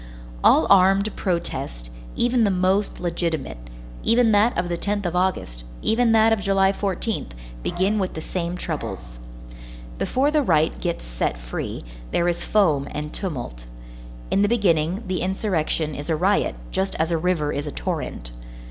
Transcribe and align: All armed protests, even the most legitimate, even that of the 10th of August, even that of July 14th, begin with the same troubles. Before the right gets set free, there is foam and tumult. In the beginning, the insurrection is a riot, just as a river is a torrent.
All 0.43 0.65
armed 0.67 1.15
protests, 1.15 1.91
even 2.15 2.43
the 2.43 2.49
most 2.49 2.99
legitimate, 2.99 3.59
even 4.01 4.31
that 4.31 4.57
of 4.57 4.67
the 4.67 4.75
10th 4.75 5.05
of 5.05 5.15
August, 5.15 5.63
even 5.83 6.11
that 6.11 6.33
of 6.33 6.39
July 6.41 6.71
14th, 6.71 7.33
begin 7.61 7.99
with 7.99 8.15
the 8.15 8.19
same 8.21 8.57
troubles. 8.57 9.19
Before 9.99 10.31
the 10.31 10.41
right 10.41 10.75
gets 10.81 11.03
set 11.05 11.37
free, 11.37 11.85
there 12.09 12.27
is 12.27 12.43
foam 12.43 12.87
and 12.89 13.13
tumult. 13.13 13.67
In 14.31 14.41
the 14.41 14.47
beginning, 14.49 15.03
the 15.05 15.21
insurrection 15.21 15.93
is 15.93 16.09
a 16.09 16.15
riot, 16.15 16.55
just 16.71 16.95
as 16.95 17.11
a 17.11 17.17
river 17.19 17.53
is 17.53 17.67
a 17.67 17.71
torrent. 17.71 18.31